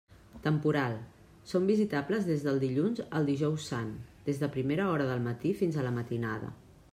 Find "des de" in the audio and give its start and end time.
4.31-4.51